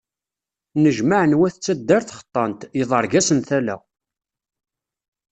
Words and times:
Nnejmaɛen 0.75 1.37
wat 1.39 1.55
n 1.59 1.61
taddert 1.63 2.09
xeṭṭan-t, 2.19 2.61
yeḍreg-asen 2.77 3.39
tala. 3.47 3.77